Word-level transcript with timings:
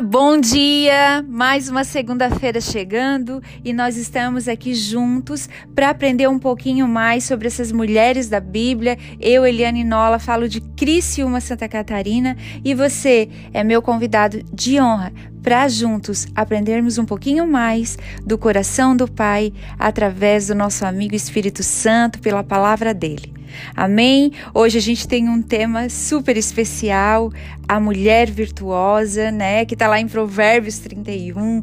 Bom 0.00 0.40
dia! 0.40 1.22
Mais 1.28 1.68
uma 1.68 1.84
segunda-feira 1.84 2.60
chegando 2.60 3.42
e 3.62 3.72
nós 3.72 3.98
estamos 3.98 4.48
aqui 4.48 4.74
juntos 4.74 5.48
para 5.74 5.90
aprender 5.90 6.26
um 6.26 6.38
pouquinho 6.38 6.88
mais 6.88 7.24
sobre 7.24 7.46
essas 7.46 7.70
mulheres 7.70 8.28
da 8.28 8.40
Bíblia. 8.40 8.96
Eu, 9.20 9.44
Eliane 9.44 9.84
Nola, 9.84 10.18
falo 10.18 10.48
de 10.48 10.60
Criciúma, 10.60 11.40
Santa 11.40 11.68
Catarina 11.68 12.36
e 12.64 12.74
você 12.74 13.28
é 13.52 13.62
meu 13.62 13.82
convidado 13.82 14.42
de 14.52 14.80
honra 14.80 15.12
para 15.42 15.68
juntos 15.68 16.26
aprendermos 16.34 16.96
um 16.96 17.04
pouquinho 17.04 17.46
mais 17.46 17.98
do 18.24 18.38
coração 18.38 18.96
do 18.96 19.06
Pai 19.06 19.52
através 19.78 20.46
do 20.46 20.54
nosso 20.54 20.86
amigo 20.86 21.14
Espírito 21.14 21.62
Santo 21.62 22.20
pela 22.20 22.42
palavra 22.42 22.94
dele. 22.94 23.39
Amém? 23.74 24.32
Hoje 24.54 24.78
a 24.78 24.80
gente 24.80 25.06
tem 25.06 25.28
um 25.28 25.42
tema 25.42 25.88
super 25.88 26.36
especial, 26.36 27.32
a 27.68 27.78
mulher 27.78 28.30
virtuosa, 28.30 29.30
né, 29.30 29.64
que 29.64 29.74
está 29.74 29.86
lá 29.88 30.00
em 30.00 30.08
Provérbios 30.08 30.78
31. 30.78 31.62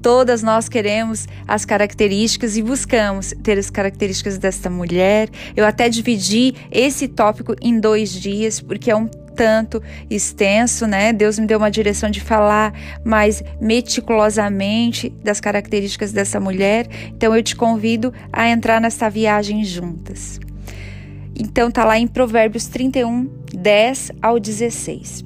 Todas 0.00 0.42
nós 0.42 0.68
queremos 0.68 1.26
as 1.46 1.64
características 1.64 2.56
e 2.56 2.62
buscamos 2.62 3.34
ter 3.42 3.58
as 3.58 3.68
características 3.68 4.38
desta 4.38 4.70
mulher. 4.70 5.28
Eu 5.56 5.66
até 5.66 5.88
dividi 5.88 6.54
esse 6.70 7.08
tópico 7.08 7.54
em 7.60 7.80
dois 7.80 8.12
dias, 8.12 8.60
porque 8.60 8.90
é 8.90 8.96
um 8.96 9.08
tanto 9.38 9.80
extenso, 10.10 10.84
né? 10.84 11.12
Deus 11.12 11.38
me 11.38 11.46
deu 11.46 11.58
uma 11.58 11.70
direção 11.70 12.10
de 12.10 12.20
falar 12.20 12.72
mais 13.04 13.40
meticulosamente 13.60 15.10
das 15.22 15.40
características 15.40 16.12
dessa 16.12 16.40
mulher. 16.40 16.88
Então 17.16 17.34
eu 17.36 17.42
te 17.42 17.54
convido 17.54 18.12
a 18.32 18.48
entrar 18.48 18.80
nessa 18.80 19.08
viagem 19.08 19.64
juntas. 19.64 20.40
Então 21.38 21.70
tá 21.70 21.84
lá 21.84 21.98
em 21.98 22.06
Provérbios 22.08 22.66
31, 22.66 23.30
10 23.54 24.12
ao 24.20 24.40
16. 24.40 25.24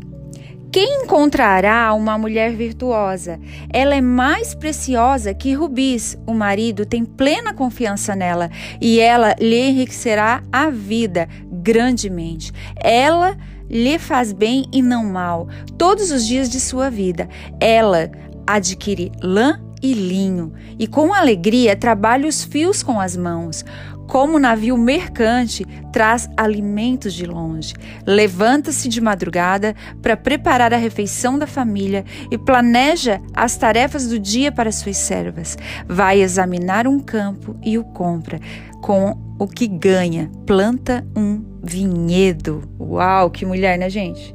Quem 0.71 1.05
encontrará 1.05 1.93
uma 1.93 2.17
mulher 2.17 2.53
virtuosa? 2.53 3.39
Ela 3.71 3.95
é 3.95 4.01
mais 4.01 4.55
preciosa 4.55 5.35
que 5.35 5.53
rubis. 5.53 6.17
O 6.27 6.33
marido 6.33 6.87
tem 6.87 7.05
plena 7.05 7.53
confiança 7.53 8.17
nela 8.17 8.51
e 8.81 8.99
ela 8.99 9.35
lhe 9.39 9.69
enriquecerá 9.69 10.43
a 10.51 10.71
vida 10.71 11.29
grandemente. 11.51 12.53
Ela 12.77 13.37
lhe 13.69 13.99
faz 13.99 14.33
bem 14.33 14.67
e 14.73 14.81
não 14.81 15.05
mal 15.05 15.47
todos 15.77 16.11
os 16.11 16.27
dias 16.27 16.49
de 16.49 16.59
sua 16.59 16.91
vida. 16.91 17.29
Ela 17.61 18.11
adquire 18.47 19.13
lã 19.23 19.61
e 19.83 19.93
linho, 19.93 20.53
e 20.79 20.87
com 20.87 21.13
alegria 21.13 21.75
trabalha 21.75 22.29
os 22.29 22.45
fios 22.45 22.83
com 22.83 23.01
as 23.01 23.17
mãos. 23.17 23.65
Como 24.13 24.39
navio 24.39 24.77
mercante, 24.77 25.65
traz 25.91 26.29
alimentos 26.37 27.15
de 27.15 27.25
longe. 27.25 27.73
Levanta-se 28.07 28.87
de 28.87 29.01
madrugada 29.01 29.75
para 30.03 30.19
preparar 30.19 30.75
a 30.75 30.77
refeição 30.77 31.39
da 31.39 31.47
família 31.47 32.05
e 32.31 32.37
planeja 32.37 33.23
as 33.33 33.57
tarefas 33.57 34.07
do 34.07 34.19
dia 34.19 34.53
para 34.53 34.71
suas 34.71 34.99
servas. 34.99 35.57
Vai 35.89 36.21
examinar 36.21 36.87
um 36.87 37.01
campo 37.01 37.57
e 37.63 37.79
o 37.79 37.85
compra. 37.85 38.39
Com 38.83 39.17
o 39.39 39.49
que 39.49 39.67
ganha, 39.67 40.31
planta 40.45 41.07
um 41.17 41.43
vinhedo. 41.63 42.69
Uau, 42.79 43.31
que 43.31 43.47
mulher, 43.47 43.79
né, 43.79 43.89
gente? 43.89 44.35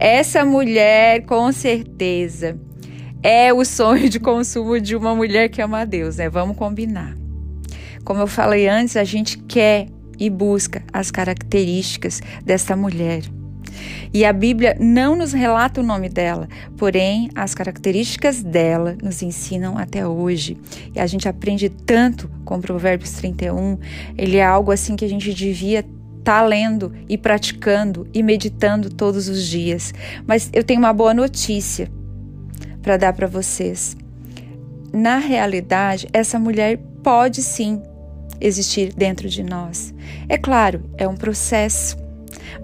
Essa 0.00 0.44
mulher, 0.44 1.24
com 1.26 1.52
certeza, 1.52 2.58
é 3.22 3.52
o 3.52 3.64
sonho 3.64 4.08
de 4.08 4.18
consumo 4.18 4.80
de 4.80 4.96
uma 4.96 5.14
mulher 5.14 5.48
que 5.48 5.62
ama 5.62 5.82
a 5.82 5.84
Deus, 5.84 6.16
né? 6.16 6.28
Vamos 6.28 6.56
combinar. 6.56 7.21
Como 8.04 8.20
eu 8.20 8.26
falei 8.26 8.68
antes, 8.68 8.96
a 8.96 9.04
gente 9.04 9.38
quer 9.38 9.86
e 10.18 10.28
busca 10.30 10.82
as 10.92 11.10
características 11.10 12.20
dessa 12.44 12.76
mulher. 12.76 13.22
E 14.12 14.24
a 14.24 14.32
Bíblia 14.32 14.76
não 14.78 15.16
nos 15.16 15.32
relata 15.32 15.80
o 15.80 15.84
nome 15.84 16.08
dela, 16.08 16.48
porém 16.76 17.30
as 17.34 17.54
características 17.54 18.42
dela 18.42 18.96
nos 19.02 19.22
ensinam 19.22 19.78
até 19.78 20.06
hoje. 20.06 20.58
E 20.94 21.00
a 21.00 21.06
gente 21.06 21.28
aprende 21.28 21.68
tanto 21.68 22.30
com 22.44 22.60
Provérbios 22.60 23.12
31, 23.12 23.78
ele 24.16 24.36
é 24.36 24.44
algo 24.44 24.70
assim 24.70 24.96
que 24.96 25.04
a 25.04 25.08
gente 25.08 25.32
devia 25.32 25.84
tá 26.22 26.40
lendo 26.40 26.92
e 27.08 27.18
praticando 27.18 28.06
e 28.14 28.22
meditando 28.22 28.90
todos 28.90 29.28
os 29.28 29.44
dias. 29.44 29.92
Mas 30.24 30.48
eu 30.52 30.62
tenho 30.62 30.78
uma 30.78 30.92
boa 30.92 31.12
notícia 31.12 31.90
para 32.80 32.96
dar 32.96 33.12
para 33.12 33.26
vocês. 33.26 33.96
Na 34.92 35.18
realidade, 35.18 36.06
essa 36.12 36.38
mulher 36.38 36.78
pode 37.02 37.42
sim 37.42 37.82
existir 38.42 38.92
dentro 38.92 39.28
de 39.28 39.42
nós. 39.42 39.94
É 40.28 40.36
claro, 40.36 40.82
é 40.98 41.06
um 41.06 41.16
processo. 41.16 41.96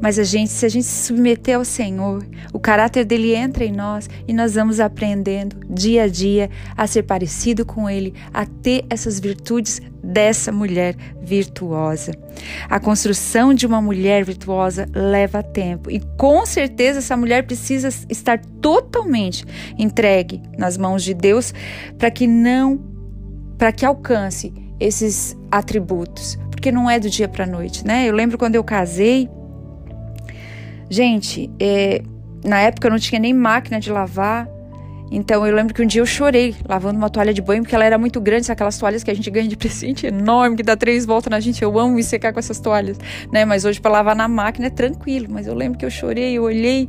Mas 0.00 0.18
a 0.18 0.24
gente, 0.24 0.50
se 0.50 0.66
a 0.66 0.68
gente 0.68 0.84
se 0.84 1.06
submeter 1.06 1.56
ao 1.56 1.64
Senhor, 1.64 2.24
o 2.52 2.58
caráter 2.58 3.04
dele 3.04 3.34
entra 3.34 3.64
em 3.64 3.72
nós 3.72 4.08
e 4.26 4.32
nós 4.32 4.54
vamos 4.54 4.80
aprendendo 4.80 5.56
dia 5.68 6.04
a 6.04 6.08
dia 6.08 6.50
a 6.76 6.86
ser 6.86 7.02
parecido 7.04 7.64
com 7.64 7.88
ele, 7.88 8.14
a 8.32 8.44
ter 8.44 8.84
essas 8.90 9.18
virtudes 9.18 9.80
dessa 10.02 10.52
mulher 10.52 10.94
virtuosa. 11.20 12.12
A 12.68 12.78
construção 12.78 13.52
de 13.52 13.66
uma 13.66 13.80
mulher 13.80 14.24
virtuosa 14.24 14.86
leva 14.94 15.42
tempo 15.42 15.90
e 15.90 16.00
com 16.16 16.46
certeza 16.46 16.98
essa 16.98 17.16
mulher 17.16 17.44
precisa 17.44 17.88
estar 18.08 18.40
totalmente 18.60 19.44
entregue 19.78 20.40
nas 20.56 20.76
mãos 20.76 21.02
de 21.02 21.14
Deus 21.14 21.52
para 21.98 22.10
que 22.10 22.26
não 22.26 22.80
para 23.58 23.72
que 23.72 23.84
alcance 23.84 24.52
esses 24.80 25.36
atributos, 25.50 26.38
porque 26.50 26.70
não 26.70 26.88
é 26.88 26.98
do 26.98 27.08
dia 27.08 27.28
para 27.28 27.46
noite, 27.46 27.86
né? 27.86 28.08
Eu 28.08 28.14
lembro 28.14 28.38
quando 28.38 28.54
eu 28.54 28.64
casei, 28.64 29.28
gente, 30.88 31.50
é, 31.60 32.02
na 32.44 32.60
época 32.60 32.86
eu 32.86 32.90
não 32.90 32.98
tinha 32.98 33.20
nem 33.20 33.32
máquina 33.32 33.80
de 33.80 33.90
lavar, 33.90 34.48
então 35.10 35.46
eu 35.46 35.54
lembro 35.54 35.72
que 35.74 35.82
um 35.82 35.86
dia 35.86 36.02
eu 36.02 36.06
chorei 36.06 36.54
lavando 36.68 36.98
uma 36.98 37.08
toalha 37.08 37.32
de 37.32 37.40
banho 37.40 37.62
porque 37.62 37.74
ela 37.74 37.84
era 37.84 37.96
muito 37.96 38.20
grande, 38.20 38.50
aquelas 38.52 38.76
toalhas 38.76 39.02
que 39.02 39.10
a 39.10 39.14
gente 39.14 39.30
ganha 39.30 39.48
de 39.48 39.56
presente 39.56 40.06
enorme, 40.08 40.56
que 40.56 40.62
dá 40.62 40.76
três 40.76 41.06
voltas 41.06 41.30
na 41.30 41.40
gente. 41.40 41.62
Eu 41.62 41.78
amo 41.78 41.94
me 41.94 42.02
secar 42.02 42.32
com 42.32 42.38
essas 42.38 42.60
toalhas, 42.60 42.98
né? 43.32 43.44
Mas 43.44 43.64
hoje 43.64 43.80
para 43.80 43.90
lavar 43.90 44.14
na 44.14 44.28
máquina 44.28 44.66
é 44.66 44.70
tranquilo. 44.70 45.28
Mas 45.30 45.46
eu 45.46 45.54
lembro 45.54 45.78
que 45.78 45.84
eu 45.84 45.90
chorei, 45.90 46.34
eu 46.34 46.42
olhei 46.42 46.88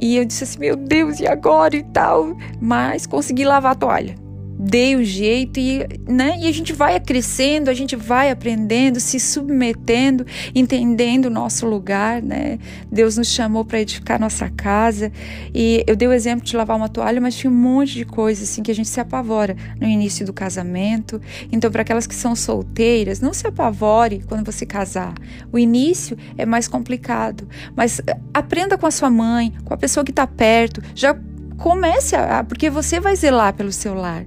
e 0.00 0.16
eu 0.16 0.24
disse 0.24 0.44
assim: 0.44 0.58
meu 0.58 0.76
Deus, 0.76 1.20
e 1.20 1.26
agora 1.26 1.76
e 1.76 1.82
tal? 1.84 2.36
Mas 2.60 3.06
consegui 3.06 3.44
lavar 3.44 3.72
a 3.72 3.76
toalha 3.76 4.23
dei 4.64 4.96
o 4.96 5.04
jeito 5.04 5.60
e, 5.60 5.86
né, 6.08 6.38
e 6.40 6.48
a 6.48 6.52
gente 6.52 6.72
vai 6.72 6.98
crescendo, 6.98 7.68
a 7.68 7.74
gente 7.74 7.94
vai 7.94 8.30
aprendendo, 8.30 8.98
se 8.98 9.20
submetendo, 9.20 10.26
entendendo 10.54 11.26
o 11.26 11.30
nosso 11.30 11.66
lugar, 11.66 12.22
né? 12.22 12.58
Deus 12.90 13.18
nos 13.18 13.28
chamou 13.28 13.62
para 13.62 13.80
edificar 13.80 14.18
nossa 14.18 14.48
casa 14.48 15.12
e 15.54 15.84
eu 15.86 15.94
dei 15.94 16.08
o 16.08 16.12
exemplo 16.12 16.46
de 16.46 16.56
lavar 16.56 16.78
uma 16.78 16.88
toalha, 16.88 17.20
mas 17.20 17.36
tinha 17.36 17.50
um 17.50 17.54
monte 17.54 17.92
de 17.92 18.06
coisas 18.06 18.48
assim 18.48 18.62
que 18.62 18.70
a 18.70 18.74
gente 18.74 18.88
se 18.88 18.98
apavora 18.98 19.54
no 19.78 19.86
início 19.86 20.24
do 20.24 20.32
casamento. 20.32 21.20
Então, 21.52 21.70
para 21.70 21.82
aquelas 21.82 22.06
que 22.06 22.14
são 22.14 22.34
solteiras, 22.34 23.20
não 23.20 23.34
se 23.34 23.46
apavore 23.46 24.24
quando 24.26 24.50
você 24.50 24.64
casar. 24.64 25.12
O 25.52 25.58
início 25.58 26.16
é 26.38 26.46
mais 26.46 26.66
complicado, 26.66 27.46
mas 27.76 28.00
aprenda 28.32 28.78
com 28.78 28.86
a 28.86 28.90
sua 28.90 29.10
mãe, 29.10 29.52
com 29.62 29.74
a 29.74 29.76
pessoa 29.76 30.04
que 30.04 30.10
está 30.10 30.26
perto, 30.26 30.80
já 30.94 31.14
comece 31.58 32.16
a, 32.16 32.42
porque 32.42 32.70
você 32.70 32.98
vai 32.98 33.14
zelar 33.14 33.52
pelo 33.52 33.70
seu 33.70 33.92
lar 33.94 34.24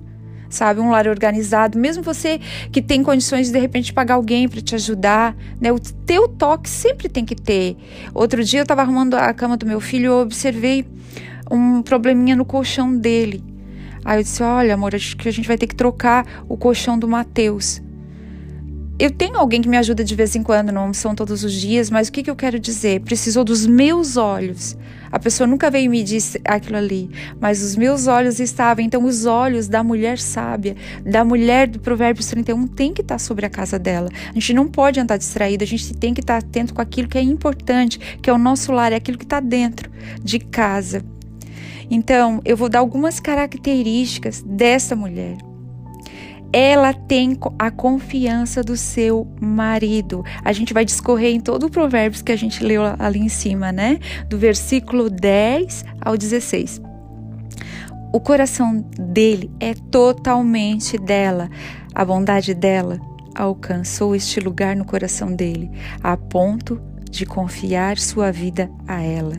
sabe? 0.50 0.80
Um 0.80 0.90
lar 0.90 1.08
organizado, 1.08 1.78
mesmo 1.78 2.04
você 2.04 2.40
que 2.72 2.82
tem 2.82 3.04
condições 3.04 3.48
de 3.48 3.58
de 3.58 3.60
repente 3.60 3.92
pagar 3.92 4.16
alguém 4.16 4.48
para 4.48 4.62
te 4.62 4.76
ajudar, 4.76 5.36
né? 5.60 5.72
O 5.72 5.80
teu 5.80 6.28
toque 6.28 6.70
sempre 6.70 7.10
tem 7.10 7.26
que 7.26 7.36
ter. 7.36 7.76
Outro 8.14 8.44
dia 8.44 8.60
eu 8.60 8.64
estava 8.64 8.82
arrumando 8.82 9.16
a 9.16 9.34
cama 9.34 9.58
do 9.58 9.66
meu 9.66 9.82
filho, 9.82 10.08
eu 10.08 10.20
observei 10.20 10.86
um 11.50 11.82
probleminha 11.82 12.36
no 12.36 12.46
colchão 12.46 12.96
dele. 12.96 13.44
Aí 14.06 14.20
eu 14.20 14.24
disse: 14.24 14.44
"Olha, 14.44 14.76
amor, 14.76 14.94
acho 14.94 15.18
que 15.18 15.28
a 15.28 15.34
gente 15.34 15.48
vai 15.48 15.58
ter 15.58 15.68
que 15.68 15.76
trocar 15.76 16.26
o 16.48 16.56
colchão 16.56 16.98
do 17.00 17.08
Mateus". 17.08 17.82
Eu 19.00 19.12
tenho 19.12 19.38
alguém 19.38 19.62
que 19.62 19.70
me 19.70 19.78
ajuda 19.78 20.04
de 20.04 20.16
vez 20.16 20.36
em 20.36 20.42
quando, 20.42 20.72
não 20.72 20.92
são 20.92 21.14
todos 21.14 21.44
os 21.44 21.54
dias, 21.54 21.88
mas 21.92 22.08
o 22.08 22.12
que, 22.12 22.24
que 22.24 22.32
eu 22.32 22.36
quero 22.36 22.60
dizer? 22.60 23.02
Precisou 23.02 23.44
dos 23.44 23.64
meus 23.68 24.18
olhos. 24.18 24.76
A 25.12 25.20
pessoa 25.20 25.46
nunca 25.46 25.70
veio 25.70 25.92
me 25.92 26.02
dizer 26.02 26.42
aquilo 26.44 26.78
ali, 26.78 27.08
mas 27.40 27.62
os 27.62 27.76
meus 27.76 28.08
olhos 28.08 28.40
estavam. 28.40 28.84
Então, 28.84 29.06
os 29.06 29.28
olhos 29.28 29.68
da 29.68 29.84
mulher 29.84 30.18
sábia, 30.18 30.76
da 31.06 31.24
mulher 31.24 31.68
do 31.68 31.80
Provérbios 31.80 32.26
31, 32.26 32.66
tem 32.66 32.92
que 32.92 33.02
estar 33.02 33.20
sobre 33.20 33.46
a 33.46 33.50
casa 33.52 33.78
dela. 33.78 34.10
A 34.30 34.34
gente 34.34 34.52
não 34.52 34.68
pode 34.68 35.00
andar 35.00 35.18
distraído, 35.18 35.64
a 35.64 35.68
gente 35.68 35.94
tem 35.94 36.12
que 36.12 36.22
estar 36.22 36.38
atento 36.38 36.74
com 36.74 36.82
aquilo 36.82 37.08
que 37.08 37.20
é 37.20 37.22
importante, 37.22 38.00
que 38.20 38.32
é 38.32 38.34
o 38.34 38.38
nosso 38.40 38.72
lar, 38.72 38.92
é 38.92 38.96
aquilo 38.96 39.20
que 39.20 39.26
está 39.26 39.40
dentro 39.40 39.92
de 40.24 40.40
casa. 40.40 41.06
Então, 41.88 42.42
eu 42.44 42.58
vou 42.58 42.68
dar 42.68 42.80
algumas 42.80 43.20
características 43.20 44.42
dessa 44.42 44.96
mulher 44.96 45.38
ela 46.52 46.94
tem 46.94 47.38
a 47.60 47.70
confiança 47.70 48.64
do 48.64 48.78
seu 48.78 49.28
marido. 49.40 50.24
A 50.44 50.54
gente 50.54 50.74
vai 50.74 50.86
discorrer 50.86 51.34
em 51.34 51.40
todo 51.40 51.68
o 51.68 51.70
Provérbios 51.70 52.22
que 52.22 52.32
a 52.32 52.36
gente 52.36 52.64
leu 52.64 52.82
ali 53.00 53.20
em 53.20 53.30
cima, 53.30 53.72
né? 53.72 54.00
Do 54.30 54.38
versículo 54.38 55.10
10 55.10 55.86
ao 56.02 56.18
16. 56.18 56.82
o 58.14 58.20
coração 58.20 58.84
dele 58.98 59.52
é 59.60 59.74
totalmente 59.74 60.98
dela. 60.98 61.50
A 61.94 62.06
bondade 62.06 62.54
dela 62.54 63.00
alcançou 63.36 64.16
este 64.16 64.40
lugar 64.40 64.76
no 64.76 64.86
coração 64.86 65.34
dele, 65.34 65.70
a 66.02 66.18
ponto 66.18 66.82
de 67.10 67.26
confiar 67.26 67.98
sua 67.98 68.32
vida 68.32 68.70
a 68.88 69.02
ela. 69.02 69.36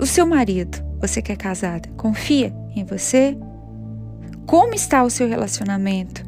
O 0.00 0.06
seu 0.06 0.26
marido, 0.26 0.82
você 1.00 1.20
que 1.20 1.32
é 1.32 1.36
casada, 1.36 1.88
confia 1.96 2.54
em 2.74 2.84
você? 2.84 3.36
Como 4.50 4.74
está 4.74 5.04
o 5.04 5.10
seu 5.10 5.28
relacionamento? 5.28 6.24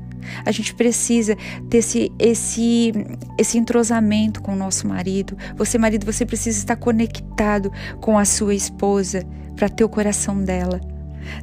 A 0.46 0.52
gente 0.52 0.72
precisa 0.76 1.36
desse 1.64 2.08
esse 2.20 2.92
esse 3.36 3.58
entrosamento 3.58 4.40
com 4.40 4.52
o 4.52 4.56
nosso 4.56 4.86
marido. 4.86 5.36
Você 5.56 5.76
marido, 5.76 6.06
você 6.06 6.24
precisa 6.24 6.56
estar 6.56 6.76
conectado 6.76 7.72
com 8.00 8.16
a 8.16 8.24
sua 8.24 8.54
esposa 8.54 9.26
para 9.56 9.68
ter 9.68 9.82
o 9.82 9.88
coração 9.88 10.40
dela. 10.40 10.80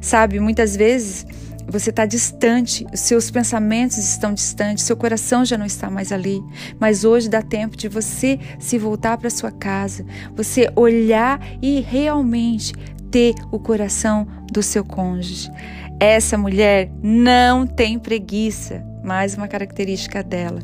Sabe, 0.00 0.40
muitas 0.40 0.74
vezes 0.74 1.26
você 1.68 1.90
está 1.90 2.06
distante, 2.06 2.86
os 2.90 3.00
seus 3.00 3.30
pensamentos 3.30 3.98
estão 3.98 4.32
distantes, 4.32 4.84
seu 4.84 4.96
coração 4.96 5.44
já 5.44 5.58
não 5.58 5.66
está 5.66 5.90
mais 5.90 6.10
ali. 6.10 6.42
Mas 6.78 7.04
hoje 7.04 7.28
dá 7.28 7.42
tempo 7.42 7.76
de 7.76 7.88
você 7.88 8.40
se 8.58 8.78
voltar 8.78 9.18
para 9.18 9.28
sua 9.28 9.52
casa, 9.52 10.02
você 10.34 10.72
olhar 10.74 11.38
e 11.60 11.80
realmente 11.80 12.72
ter 13.10 13.34
o 13.50 13.58
coração 13.58 14.26
do 14.52 14.62
seu 14.62 14.84
cônjuge. 14.84 15.50
Essa 15.98 16.38
mulher 16.38 16.90
não 17.02 17.66
tem 17.66 17.98
preguiça, 17.98 18.84
mais 19.04 19.36
uma 19.36 19.48
característica 19.48 20.22
dela. 20.22 20.60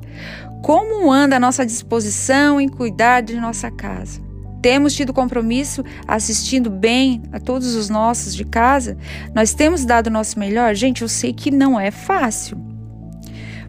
Como 0.62 1.12
anda 1.12 1.36
a 1.36 1.40
nossa 1.40 1.64
disposição 1.64 2.60
em 2.60 2.68
cuidar 2.68 3.20
de 3.20 3.36
nossa 3.36 3.70
casa? 3.70 4.20
Temos 4.62 4.94
tido 4.94 5.12
compromisso 5.12 5.84
assistindo 6.08 6.70
bem 6.70 7.22
a 7.30 7.38
todos 7.38 7.74
os 7.74 7.88
nossos 7.88 8.34
de 8.34 8.44
casa? 8.44 8.96
Nós 9.34 9.54
temos 9.54 9.84
dado 9.84 10.08
o 10.08 10.10
nosso 10.10 10.38
melhor? 10.38 10.74
Gente, 10.74 11.02
eu 11.02 11.08
sei 11.08 11.32
que 11.32 11.50
não 11.50 11.78
é 11.78 11.90
fácil. 11.90 12.58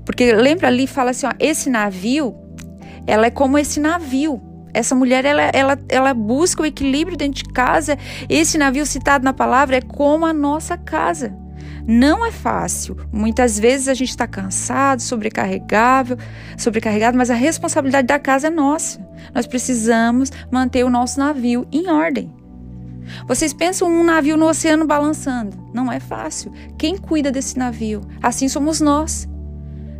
Porque 0.06 0.34
lembra 0.34 0.68
ali, 0.68 0.88
fala 0.88 1.12
assim: 1.12 1.28
ó, 1.28 1.34
esse 1.38 1.70
navio, 1.70 2.34
ela 3.06 3.28
é 3.28 3.30
como 3.30 3.58
esse 3.58 3.80
navio. 3.80 4.42
Essa 4.74 4.96
mulher, 4.96 5.26
ela, 5.26 5.44
ela, 5.54 5.80
ela 5.90 6.14
busca 6.14 6.62
o 6.62 6.66
equilíbrio 6.66 7.18
dentro 7.18 7.44
de 7.44 7.52
casa. 7.52 7.98
Esse 8.30 8.58
navio 8.58 8.86
citado 8.86 9.24
na 9.24 9.34
palavra 9.34 9.78
é 9.78 9.82
como 9.82 10.26
a 10.26 10.34
nossa 10.34 10.78
casa. 10.78 11.36
Não 11.88 12.26
é 12.26 12.32
fácil. 12.32 12.98
Muitas 13.12 13.58
vezes 13.58 13.88
a 13.88 13.94
gente 13.94 14.10
está 14.10 14.28
cansado, 14.28 15.02
sobrecarregável, 15.02 16.18
sobrecarregado, 16.58 17.18
mas 17.18 17.30
a 17.30 17.34
responsabilidade 17.34 18.08
da 18.08 18.20
casa 18.20 18.48
é 18.48 18.50
nossa. 18.50 19.00
Nós 19.34 19.48
precisamos 19.48 20.32
manter 20.52 20.84
o 20.84 20.90
nosso 20.90 21.18
navio 21.18 21.66
em 21.72 21.90
ordem. 21.90 22.30
Vocês 23.26 23.54
pensam 23.54 23.88
um 23.88 24.04
navio 24.04 24.36
no 24.36 24.48
oceano 24.48 24.86
balançando? 24.86 25.58
Não 25.74 25.90
é 25.90 26.00
fácil. 26.00 26.52
Quem 26.78 26.98
cuida 26.98 27.32
desse 27.32 27.58
navio? 27.58 28.02
Assim 28.22 28.50
somos 28.50 28.82
nós 28.82 29.28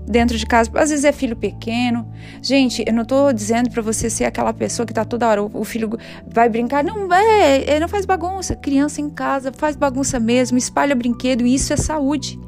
dentro 0.08 0.38
de 0.38 0.46
casa. 0.46 0.72
Às 0.76 0.90
vezes 0.90 1.04
é 1.04 1.12
filho 1.12 1.36
pequeno. 1.36 2.08
Gente, 2.42 2.84
eu 2.88 2.94
não 2.94 3.04
estou 3.04 3.34
dizendo 3.34 3.70
para 3.70 3.82
você 3.82 4.10
ser 4.10 4.26
aquela 4.26 4.54
pessoa 4.54 4.86
que 4.86 4.92
está 4.92 5.04
toda 5.04 5.28
hora, 5.28 5.44
o, 5.44 5.64
filho 5.64 5.90
vai 6.26 6.48
brincar. 6.48 6.84
Não, 6.84 7.14
é, 7.14 7.76
é, 7.76 7.80
não 7.80 7.88
faz 7.88 8.06
bagunça. 8.06 8.56
Criança 8.56 9.02
em 9.02 9.10
casa 9.10 9.52
faz 9.52 9.76
bagunça 9.76 10.20
mesmo, 10.20 10.58
espalha 10.58 10.96
brinquedo, 10.96 11.46
e 11.46 11.54
isso 11.54 11.74
é 11.74 11.78
saúde. 11.78 12.40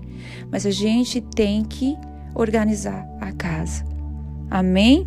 Mas 0.49 0.65
a 0.65 0.71
gente 0.71 1.21
tem 1.21 1.63
que 1.63 1.97
organizar 2.33 3.05
a 3.19 3.31
casa. 3.31 3.83
Amém? 4.49 5.05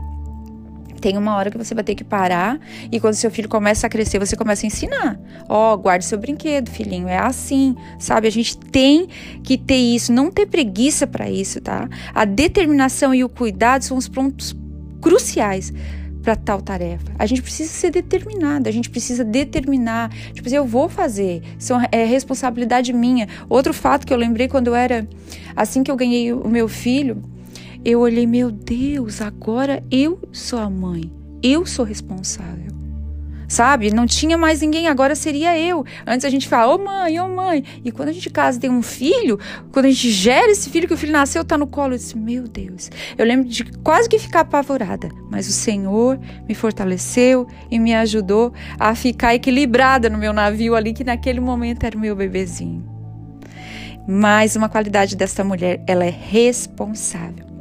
Tem 1.02 1.18
uma 1.18 1.34
hora 1.34 1.50
que 1.50 1.58
você 1.58 1.74
vai 1.74 1.82
ter 1.82 1.96
que 1.96 2.04
parar 2.04 2.60
e 2.90 3.00
quando 3.00 3.14
seu 3.14 3.30
filho 3.30 3.48
começa 3.48 3.88
a 3.88 3.90
crescer, 3.90 4.20
você 4.20 4.36
começa 4.36 4.64
a 4.64 4.68
ensinar. 4.68 5.18
Ó, 5.48 5.74
oh, 5.74 5.76
guarde 5.76 6.04
seu 6.04 6.16
brinquedo, 6.16 6.70
filhinho, 6.70 7.08
é 7.08 7.18
assim, 7.18 7.74
sabe? 7.98 8.28
A 8.28 8.30
gente 8.30 8.56
tem 8.56 9.08
que 9.42 9.58
ter 9.58 9.74
isso, 9.74 10.12
não 10.12 10.30
ter 10.30 10.46
preguiça 10.46 11.04
para 11.04 11.28
isso, 11.28 11.60
tá? 11.60 11.88
A 12.14 12.24
determinação 12.24 13.12
e 13.12 13.24
o 13.24 13.28
cuidado 13.28 13.82
são 13.82 13.96
os 13.96 14.08
pontos 14.08 14.56
cruciais 15.00 15.72
para 16.22 16.36
tal 16.36 16.62
tarefa. 16.62 17.12
A 17.18 17.26
gente 17.26 17.42
precisa 17.42 17.72
ser 17.72 17.90
determinado, 17.90 18.68
a 18.68 18.72
gente 18.72 18.88
precisa 18.88 19.24
determinar, 19.24 20.08
tipo 20.32 20.46
assim, 20.46 20.54
eu 20.54 20.64
vou 20.64 20.88
fazer, 20.88 21.42
isso 21.58 21.74
é 21.90 22.04
responsabilidade 22.04 22.92
minha. 22.92 23.26
Outro 23.48 23.74
fato 23.74 24.06
que 24.06 24.12
eu 24.12 24.16
lembrei 24.16 24.46
quando 24.46 24.68
eu 24.68 24.74
era 24.76 25.06
assim 25.56 25.82
que 25.82 25.90
eu 25.90 25.96
ganhei 25.96 26.32
o 26.32 26.48
meu 26.48 26.68
filho, 26.68 27.20
eu 27.84 28.00
olhei, 28.00 28.26
meu 28.26 28.50
Deus, 28.50 29.20
agora 29.20 29.82
eu 29.90 30.20
sou 30.30 30.58
a 30.58 30.70
mãe, 30.70 31.10
eu 31.42 31.66
sou 31.66 31.84
responsável. 31.84 32.70
Sabe? 33.48 33.92
Não 33.92 34.06
tinha 34.06 34.38
mais 34.38 34.62
ninguém, 34.62 34.88
agora 34.88 35.14
seria 35.14 35.58
eu. 35.58 35.84
Antes 36.06 36.24
a 36.24 36.30
gente 36.30 36.48
fala, 36.48 36.72
ô 36.72 36.76
oh, 36.76 36.84
mãe, 36.84 37.20
ô 37.20 37.26
oh, 37.26 37.28
mãe. 37.28 37.62
E 37.84 37.92
quando 37.92 38.08
a 38.08 38.12
gente 38.12 38.30
casa 38.30 38.58
tem 38.58 38.70
um 38.70 38.80
filho, 38.80 39.38
quando 39.70 39.86
a 39.86 39.88
gente 39.90 40.10
gera 40.10 40.50
esse 40.50 40.70
filho, 40.70 40.88
que 40.88 40.94
o 40.94 40.96
filho 40.96 41.12
nasceu, 41.12 41.44
tá 41.44 41.58
no 41.58 41.66
colo, 41.66 41.92
eu 41.92 41.98
disse, 41.98 42.16
meu 42.16 42.44
Deus. 42.44 42.90
Eu 43.18 43.26
lembro 43.26 43.46
de 43.46 43.64
quase 43.80 44.08
que 44.08 44.18
ficar 44.18 44.40
apavorada, 44.40 45.10
mas 45.30 45.48
o 45.48 45.52
Senhor 45.52 46.18
me 46.48 46.54
fortaleceu 46.54 47.46
e 47.70 47.78
me 47.78 47.94
ajudou 47.94 48.54
a 48.78 48.94
ficar 48.94 49.34
equilibrada 49.34 50.08
no 50.08 50.16
meu 50.16 50.32
navio 50.32 50.74
ali, 50.74 50.94
que 50.94 51.04
naquele 51.04 51.40
momento 51.40 51.84
era 51.84 51.94
o 51.94 52.00
meu 52.00 52.16
bebezinho. 52.16 52.82
Mais 54.08 54.56
uma 54.56 54.70
qualidade 54.70 55.14
desta 55.14 55.44
mulher, 55.44 55.84
ela 55.86 56.06
é 56.06 56.10
responsável. 56.10 57.51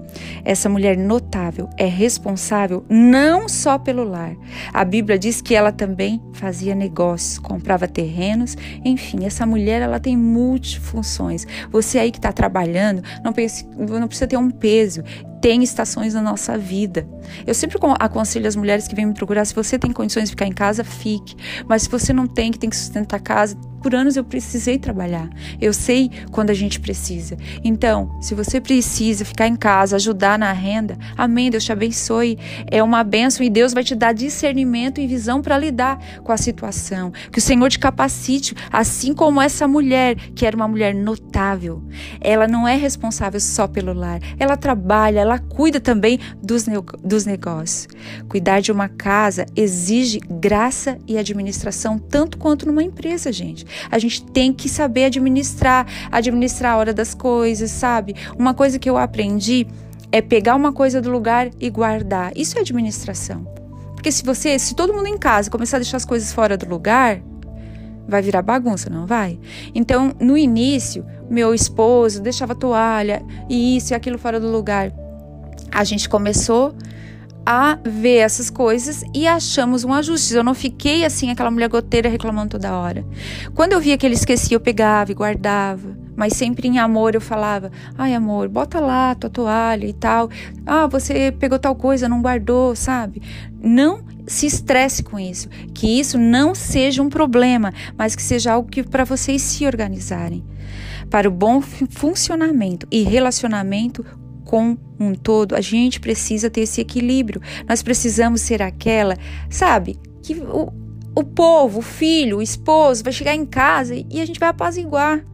Essa 0.43 0.69
mulher 0.69 0.97
notável 0.97 1.69
é 1.77 1.85
responsável 1.85 2.85
não 2.89 3.47
só 3.47 3.77
pelo 3.77 4.03
lar. 4.03 4.35
A 4.73 4.83
Bíblia 4.83 5.17
diz 5.17 5.41
que 5.41 5.55
ela 5.55 5.71
também 5.71 6.21
fazia 6.33 6.75
negócios, 6.75 7.37
comprava 7.37 7.87
terrenos, 7.87 8.57
enfim, 8.83 9.25
essa 9.25 9.45
mulher 9.45 9.81
ela 9.81 9.99
tem 9.99 10.17
multifunções. 10.17 11.45
Você 11.71 11.99
aí 11.99 12.11
que 12.11 12.17
está 12.17 12.31
trabalhando, 12.31 13.03
não, 13.23 13.33
pense, 13.33 13.65
não 13.77 14.07
precisa 14.07 14.27
ter 14.27 14.37
um 14.37 14.49
peso 14.49 15.03
tem 15.41 15.63
estações 15.63 16.13
na 16.13 16.21
nossa 16.21 16.55
vida. 16.55 17.07
Eu 17.47 17.55
sempre 17.55 17.77
aconselho 17.99 18.47
as 18.47 18.55
mulheres 18.55 18.87
que 18.87 18.93
vêm 18.93 19.07
me 19.07 19.13
procurar: 19.13 19.43
se 19.43 19.55
você 19.55 19.77
tem 19.77 19.91
condições 19.91 20.25
de 20.25 20.29
ficar 20.29 20.45
em 20.45 20.53
casa, 20.53 20.83
fique. 20.83 21.35
Mas 21.67 21.81
se 21.81 21.89
você 21.89 22.13
não 22.13 22.27
tem, 22.27 22.51
que 22.51 22.59
tem 22.59 22.69
que 22.69 22.75
sustentar 22.75 23.17
a 23.17 23.19
casa, 23.19 23.57
por 23.81 23.95
anos 23.95 24.15
eu 24.15 24.23
precisei 24.23 24.77
trabalhar. 24.77 25.29
Eu 25.59 25.73
sei 25.73 26.09
quando 26.31 26.49
a 26.49 26.53
gente 26.53 26.79
precisa. 26.79 27.37
Então, 27.63 28.11
se 28.21 28.35
você 28.35 28.61
precisa 28.61 29.25
ficar 29.25 29.47
em 29.47 29.55
casa, 29.55 29.95
ajudar 29.95 30.37
na 30.37 30.51
renda, 30.51 30.97
amém. 31.17 31.49
Deus 31.49 31.63
te 31.63 31.71
abençoe. 31.71 32.37
É 32.67 32.81
uma 32.81 33.03
bênção 33.03 33.45
e 33.45 33.49
Deus 33.49 33.73
vai 33.73 33.83
te 33.83 33.95
dar 33.95 34.13
discernimento 34.13 35.01
e 35.01 35.07
visão 35.07 35.41
para 35.41 35.57
lidar 35.57 35.99
com 36.23 36.31
a 36.31 36.37
situação. 36.37 37.11
Que 37.31 37.39
o 37.39 37.41
Senhor 37.41 37.69
te 37.69 37.79
capacite, 37.79 38.55
assim 38.71 39.13
como 39.13 39.41
essa 39.41 39.67
mulher, 39.67 40.15
que 40.35 40.45
era 40.45 40.55
uma 40.55 40.67
mulher 40.67 40.93
notável. 40.93 41.83
Ela 42.19 42.47
não 42.47 42.67
é 42.67 42.75
responsável 42.75 43.39
só 43.39 43.67
pelo 43.67 43.93
lar. 43.93 44.19
Ela 44.37 44.55
trabalha, 44.55 45.19
ela 45.19 45.39
cuida 45.39 45.79
também 45.79 46.19
dos, 46.41 46.65
dos 47.03 47.25
negócios. 47.25 47.87
Cuidar 48.29 48.61
de 48.61 48.71
uma 48.71 48.87
casa 48.87 49.45
exige 49.55 50.19
graça 50.19 50.97
e 51.07 51.17
administração, 51.17 51.97
tanto 51.97 52.37
quanto 52.37 52.65
numa 52.65 52.83
empresa, 52.83 53.31
gente. 53.31 53.65
A 53.89 53.99
gente 53.99 54.23
tem 54.23 54.53
que 54.53 54.67
saber 54.69 55.05
administrar, 55.05 55.85
administrar 56.11 56.73
a 56.73 56.77
hora 56.77 56.93
das 56.93 57.13
coisas, 57.13 57.71
sabe? 57.71 58.15
Uma 58.37 58.53
coisa 58.53 58.79
que 58.79 58.89
eu 58.89 58.97
aprendi 58.97 59.67
é 60.11 60.21
pegar 60.21 60.55
uma 60.55 60.73
coisa 60.73 61.01
do 61.01 61.09
lugar 61.09 61.49
e 61.59 61.69
guardar. 61.69 62.31
Isso 62.35 62.57
é 62.57 62.61
administração. 62.61 63.45
Porque 63.93 64.11
se 64.11 64.23
você, 64.23 64.57
se 64.57 64.75
todo 64.75 64.93
mundo 64.93 65.07
em 65.07 65.17
casa 65.17 65.49
começar 65.49 65.77
a 65.77 65.79
deixar 65.79 65.97
as 65.97 66.05
coisas 66.05 66.33
fora 66.33 66.57
do 66.57 66.67
lugar, 66.67 67.21
vai 68.07 68.21
virar 68.21 68.41
bagunça, 68.41 68.89
não 68.89 69.05
vai? 69.05 69.39
Então, 69.73 70.13
no 70.19 70.37
início, 70.37 71.05
meu 71.29 71.53
esposo 71.53 72.21
deixava 72.21 72.55
toalha 72.55 73.23
e 73.49 73.77
isso 73.77 73.93
e 73.93 73.95
aquilo 73.95 74.17
fora 74.17 74.39
do 74.39 74.51
lugar 74.51 74.91
a 75.71 75.83
gente 75.83 76.09
começou 76.09 76.75
a 77.45 77.77
ver 77.83 78.17
essas 78.17 78.49
coisas 78.49 79.03
e 79.13 79.27
achamos 79.27 79.83
um 79.83 79.93
ajuste. 79.93 80.33
Eu 80.33 80.43
não 80.43 80.53
fiquei 80.53 81.05
assim, 81.05 81.29
aquela 81.29 81.51
mulher 81.51 81.69
goteira 81.69 82.09
reclamando 82.09 82.51
toda 82.51 82.77
hora. 82.77 83.05
Quando 83.53 83.73
eu 83.73 83.79
via 83.79 83.97
que 83.97 84.05
ele 84.05 84.15
esquecia, 84.15 84.55
eu 84.55 84.61
pegava 84.61 85.11
e 85.11 85.15
guardava. 85.15 85.97
Mas 86.15 86.33
sempre 86.33 86.67
em 86.67 86.77
amor 86.77 87.15
eu 87.15 87.21
falava: 87.21 87.71
ai, 87.97 88.13
amor, 88.13 88.47
bota 88.47 88.79
lá 88.79 89.15
tua 89.15 89.29
toalha 89.29 89.85
e 89.85 89.93
tal. 89.93 90.29
Ah, 90.65 90.87
você 90.87 91.31
pegou 91.31 91.57
tal 91.57 91.75
coisa, 91.75 92.09
não 92.09 92.21
guardou, 92.21 92.75
sabe? 92.75 93.21
Não 93.59 94.03
se 94.27 94.45
estresse 94.45 95.03
com 95.03 95.19
isso. 95.19 95.49
Que 95.73 95.99
isso 95.99 96.17
não 96.17 96.53
seja 96.53 97.01
um 97.01 97.09
problema, 97.09 97.73
mas 97.97 98.15
que 98.15 98.21
seja 98.21 98.53
algo 98.53 98.69
que 98.69 98.83
para 98.83 99.03
vocês 99.03 99.41
se 99.41 99.65
organizarem. 99.65 100.43
Para 101.09 101.27
o 101.27 101.31
bom 101.31 101.61
funcionamento 101.61 102.87
e 102.89 103.03
relacionamento, 103.03 104.05
com 104.51 104.77
um 104.99 105.15
todo, 105.15 105.55
a 105.55 105.61
gente 105.61 105.97
precisa 106.01 106.49
ter 106.49 106.61
esse 106.61 106.81
equilíbrio. 106.81 107.41
Nós 107.69 107.81
precisamos 107.81 108.41
ser 108.41 108.61
aquela, 108.61 109.15
sabe, 109.49 109.97
que 110.21 110.33
o, 110.33 110.73
o 111.15 111.23
povo, 111.23 111.79
o 111.79 111.81
filho, 111.81 112.39
o 112.39 112.41
esposo 112.41 113.01
vai 113.01 113.13
chegar 113.13 113.33
em 113.33 113.45
casa 113.45 113.95
e 113.95 114.19
a 114.19 114.25
gente 114.25 114.41
vai 114.41 114.49
apaziguar. 114.49 115.25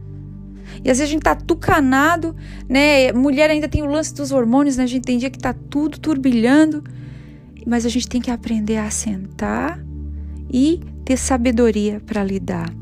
E 0.84 0.88
às 0.88 0.98
vezes 0.98 1.02
a 1.02 1.06
gente 1.06 1.22
tá 1.22 1.34
tucanado, 1.34 2.36
né? 2.68 3.10
Mulher 3.12 3.50
ainda 3.50 3.66
tem 3.66 3.82
o 3.82 3.86
lance 3.86 4.14
dos 4.14 4.30
hormônios, 4.30 4.76
né? 4.76 4.84
A 4.84 4.86
gente 4.86 5.02
tem 5.02 5.18
dia 5.18 5.30
que 5.30 5.38
tá 5.38 5.52
tudo 5.52 5.98
turbilhando. 5.98 6.84
Mas 7.66 7.84
a 7.84 7.88
gente 7.88 8.08
tem 8.08 8.20
que 8.20 8.30
aprender 8.30 8.76
a 8.76 8.88
sentar 8.88 9.84
e 10.48 10.80
ter 11.04 11.16
sabedoria 11.16 12.00
para 12.06 12.22
lidar. 12.22 12.72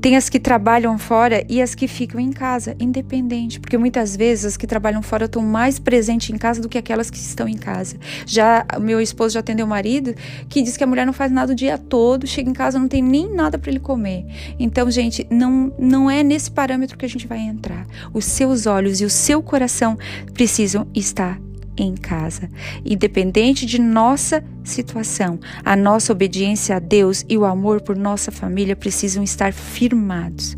Tem 0.00 0.16
as 0.16 0.28
que 0.28 0.38
trabalham 0.38 0.98
fora 0.98 1.44
e 1.48 1.60
as 1.60 1.74
que 1.74 1.88
ficam 1.88 2.20
em 2.20 2.32
casa, 2.32 2.76
independente, 2.78 3.58
porque 3.58 3.76
muitas 3.78 4.16
vezes 4.16 4.44
as 4.44 4.56
que 4.56 4.66
trabalham 4.66 5.02
fora 5.02 5.24
estão 5.24 5.42
mais 5.42 5.78
presentes 5.78 6.30
em 6.30 6.38
casa 6.38 6.60
do 6.60 6.68
que 6.68 6.78
aquelas 6.78 7.10
que 7.10 7.16
estão 7.16 7.48
em 7.48 7.56
casa. 7.56 7.96
Já 8.26 8.64
meu 8.80 9.00
esposo 9.00 9.34
já 9.34 9.40
atendeu 9.40 9.66
o 9.66 9.68
marido 9.68 10.14
que 10.48 10.62
diz 10.62 10.76
que 10.76 10.84
a 10.84 10.86
mulher 10.86 11.06
não 11.06 11.12
faz 11.12 11.32
nada 11.32 11.52
o 11.52 11.54
dia 11.54 11.78
todo, 11.78 12.26
chega 12.26 12.48
em 12.48 12.52
casa 12.52 12.78
não 12.78 12.88
tem 12.88 13.02
nem 13.02 13.32
nada 13.32 13.58
para 13.58 13.70
ele 13.70 13.80
comer. 13.80 14.24
Então, 14.58 14.90
gente, 14.90 15.26
não 15.30 15.72
não 15.78 16.10
é 16.10 16.22
nesse 16.22 16.50
parâmetro 16.50 16.96
que 16.96 17.04
a 17.04 17.08
gente 17.08 17.26
vai 17.26 17.38
entrar. 17.38 17.86
Os 18.12 18.24
seus 18.24 18.66
olhos 18.66 19.00
e 19.00 19.04
o 19.04 19.10
seu 19.10 19.42
coração 19.42 19.98
precisam 20.32 20.86
estar 20.94 21.40
em 21.76 21.94
casa. 21.94 22.48
Independente 22.84 23.66
de 23.66 23.80
nossa 23.80 24.42
situação, 24.64 25.38
a 25.64 25.76
nossa 25.76 26.12
obediência 26.12 26.76
a 26.76 26.78
Deus 26.78 27.24
e 27.28 27.36
o 27.36 27.44
amor 27.44 27.80
por 27.80 27.96
nossa 27.96 28.30
família 28.30 28.76
precisam 28.76 29.22
estar 29.22 29.52
firmados, 29.52 30.56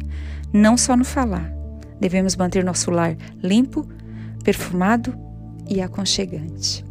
não 0.52 0.76
só 0.76 0.96
no 0.96 1.04
falar. 1.04 1.52
Devemos 2.00 2.37
manter 2.37 2.64
nosso 2.64 2.90
lar 2.90 3.16
limpo, 3.42 3.87
perfumado 4.44 5.14
e 5.68 5.80
aconchegante. 5.80 6.84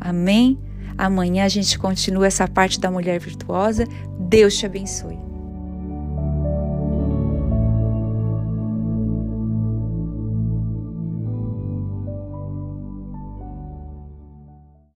Amém? 0.00 0.58
Amanhã 0.96 1.44
a 1.44 1.48
gente 1.48 1.78
continua 1.78 2.26
essa 2.26 2.48
parte 2.48 2.80
da 2.80 2.90
mulher 2.90 3.20
virtuosa. 3.20 3.84
Deus 4.18 4.56
te 4.56 4.64
abençoe. 4.64 5.25